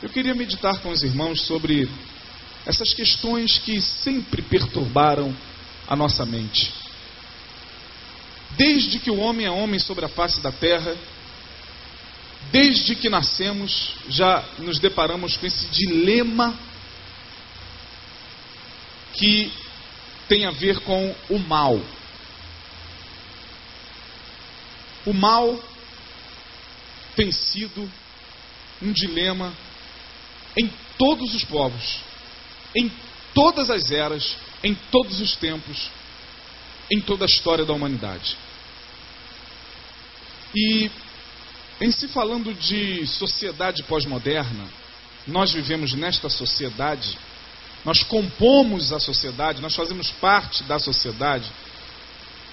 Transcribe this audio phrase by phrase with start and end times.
[0.00, 1.90] Eu queria meditar com os irmãos sobre
[2.64, 5.36] essas questões que sempre perturbaram
[5.88, 6.72] a nossa mente.
[8.50, 10.96] Desde que o homem é homem sobre a face da terra,
[12.52, 16.56] desde que nascemos, já nos deparamos com esse dilema
[19.14, 19.52] que
[20.28, 21.80] tem a ver com o mal.
[25.04, 25.60] O mal
[27.16, 27.90] tem sido
[28.80, 29.52] um dilema
[30.56, 32.00] em todos os povos,
[32.74, 32.90] em
[33.34, 35.90] todas as eras, em todos os tempos,
[36.90, 38.36] em toda a história da humanidade.
[40.54, 40.90] E
[41.80, 44.66] em se falando de sociedade pós-moderna,
[45.26, 47.16] nós vivemos nesta sociedade,
[47.84, 51.48] nós compomos a sociedade, nós fazemos parte da sociedade.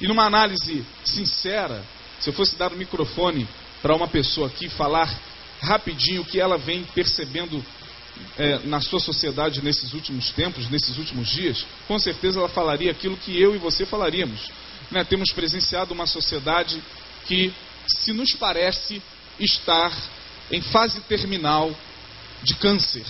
[0.00, 1.84] E numa análise sincera,
[2.18, 3.46] se eu fosse dar o microfone
[3.80, 5.14] para uma pessoa aqui falar
[5.60, 7.64] rapidinho o que ela vem percebendo
[8.38, 13.16] é, na sua sociedade nesses últimos tempos, nesses últimos dias, com certeza ela falaria aquilo
[13.16, 14.50] que eu e você falaríamos.
[14.90, 15.04] Né?
[15.04, 16.82] Temos presenciado uma sociedade
[17.26, 17.52] que
[17.86, 19.02] se nos parece
[19.38, 19.92] estar
[20.50, 21.74] em fase terminal
[22.42, 23.06] de câncer.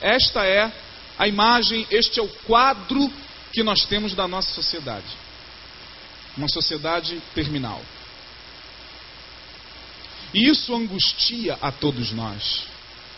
[0.00, 0.70] Esta é
[1.18, 3.10] a imagem, este é o quadro
[3.52, 5.06] que nós temos da nossa sociedade.
[6.36, 7.80] Uma sociedade terminal.
[10.34, 12.62] E isso angustia a todos nós.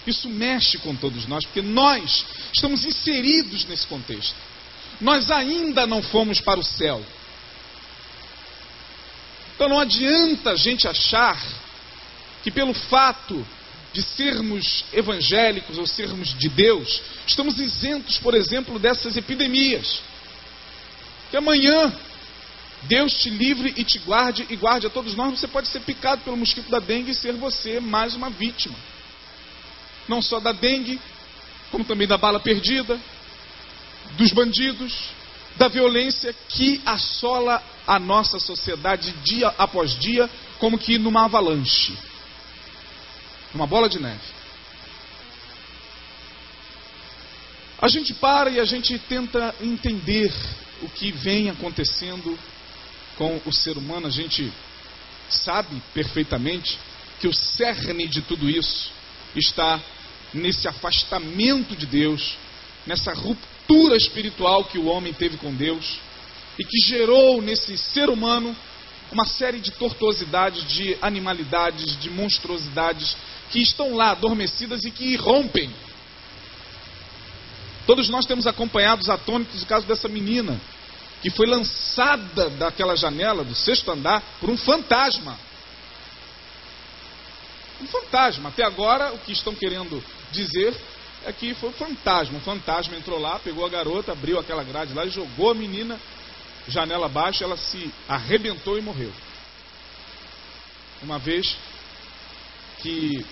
[0.06, 4.36] Isso mexe com todos nós, porque nós estamos inseridos nesse contexto.
[5.00, 7.04] Nós ainda não fomos para o céu.
[9.54, 11.42] Então não adianta a gente achar
[12.44, 13.44] que pelo fato
[13.92, 20.02] de sermos evangélicos ou sermos de Deus, estamos isentos, por exemplo, dessas epidemias.
[21.30, 21.92] Que amanhã
[22.88, 25.38] Deus te livre e te guarde e guarde a todos nós.
[25.38, 28.76] Você pode ser picado pelo mosquito da dengue e ser você mais uma vítima.
[30.08, 31.00] Não só da dengue,
[31.70, 32.98] como também da bala perdida,
[34.16, 35.10] dos bandidos,
[35.56, 40.28] da violência que assola a nossa sociedade dia após dia,
[40.58, 41.96] como que numa avalanche,
[43.52, 44.36] numa bola de neve.
[47.80, 50.32] A gente para e a gente tenta entender
[50.82, 52.38] o que vem acontecendo
[53.16, 54.52] com o ser humano, a gente
[55.28, 56.78] sabe perfeitamente
[57.20, 58.90] que o cerne de tudo isso
[59.34, 59.80] está
[60.32, 62.36] nesse afastamento de Deus,
[62.86, 65.98] nessa ruptura espiritual que o homem teve com Deus
[66.58, 68.54] e que gerou nesse ser humano
[69.10, 73.16] uma série de tortuosidades, de animalidades, de monstruosidades
[73.50, 75.70] que estão lá adormecidas e que irrompem.
[77.86, 80.60] Todos nós temos acompanhado os atônitos o caso dessa menina
[81.26, 85.36] que foi lançada daquela janela do sexto andar por um fantasma.
[87.80, 88.50] Um fantasma.
[88.50, 90.00] Até agora, o que estão querendo
[90.30, 90.72] dizer
[91.24, 92.38] é que foi um fantasma.
[92.38, 96.00] Um fantasma entrou lá, pegou a garota, abriu aquela grade lá e jogou a menina
[96.68, 97.42] janela abaixo.
[97.42, 99.12] Ela se arrebentou e morreu.
[101.02, 101.56] Uma vez
[102.82, 103.26] que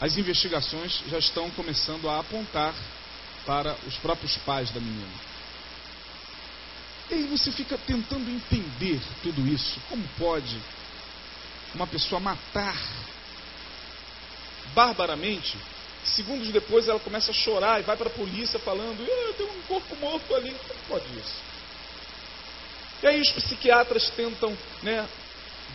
[0.00, 2.74] as investigações já estão começando a apontar
[3.46, 5.35] para os próprios pais da menina.
[7.10, 9.80] E aí você fica tentando entender tudo isso.
[9.88, 10.58] Como pode
[11.74, 12.76] uma pessoa matar
[14.74, 15.56] barbaramente?
[16.04, 19.06] Segundos depois ela começa a chorar e vai para a polícia falando:
[19.36, 20.50] tem um corpo morto ali.
[20.50, 21.46] Como pode isso?
[23.02, 25.06] E aí os psiquiatras tentam né,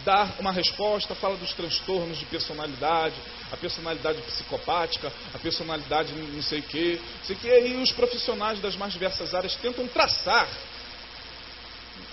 [0.03, 3.15] dar uma resposta, fala dos transtornos de personalidade,
[3.51, 7.47] a personalidade psicopática, a personalidade não sei o quê, sei o quê.
[7.47, 10.49] E aí os profissionais das mais diversas áreas tentam traçar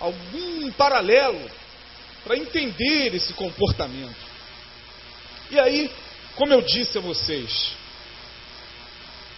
[0.00, 1.50] algum paralelo
[2.24, 4.16] para entender esse comportamento.
[5.50, 5.90] E aí,
[6.36, 7.72] como eu disse a vocês,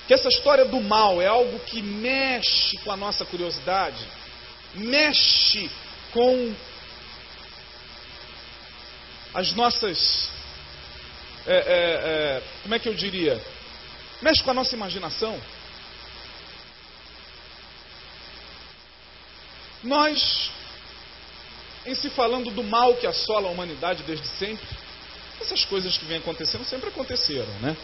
[0.06, 4.04] que essa história do mal é algo que mexe com a nossa curiosidade,
[4.75, 5.70] mexe
[6.12, 6.54] com
[9.32, 10.28] as nossas.
[11.47, 13.40] É, é, é, como é que eu diria?
[14.20, 15.40] Mexe com a nossa imaginação.
[19.82, 20.50] Nós,
[21.87, 24.67] em se falando do mal que assola a humanidade desde sempre,
[25.41, 27.77] essas coisas que vêm acontecendo sempre aconteceram, né?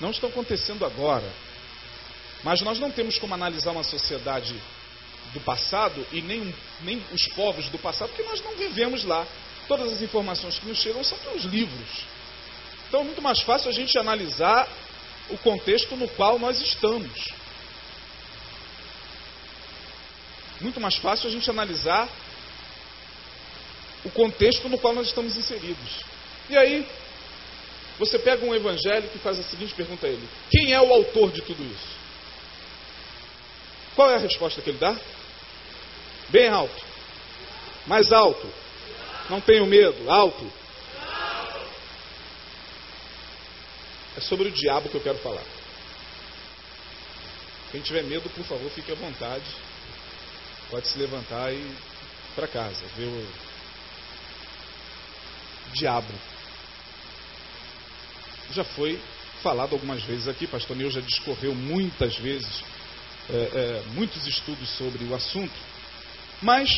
[0.00, 1.28] Não estão acontecendo agora.
[2.44, 4.54] Mas nós não temos como analisar uma sociedade
[5.32, 9.26] do passado e nem, nem os povos do passado, porque nós não vivemos lá.
[9.66, 12.04] Todas as informações que nos chegam são pelos livros.
[12.88, 14.68] Então é muito mais fácil a gente analisar
[15.30, 17.32] o contexto no qual nós estamos.
[20.60, 22.08] Muito mais fácil a gente analisar
[24.04, 26.04] o contexto no qual nós estamos inseridos.
[26.48, 26.86] E aí,
[27.98, 31.32] Você pega um evangélico e faz a seguinte pergunta a ele: Quem é o autor
[31.32, 31.98] de tudo isso?
[33.96, 34.96] Qual é a resposta que ele dá?
[36.28, 36.84] Bem alto.
[37.86, 38.48] Mais alto.
[39.28, 40.08] Não tenho medo.
[40.08, 40.52] Alto.
[44.16, 45.44] É sobre o diabo que eu quero falar.
[47.72, 49.44] Quem tiver medo, por favor, fique à vontade.
[50.70, 51.76] Pode se levantar e ir
[52.34, 52.84] para casa.
[52.96, 53.28] Ver o
[55.72, 56.12] diabo.
[58.52, 59.00] Já foi
[59.42, 62.62] falado algumas vezes aqui, pastor Neil já discorreu muitas vezes,
[63.30, 65.52] é, é, muitos estudos sobre o assunto,
[66.42, 66.68] mas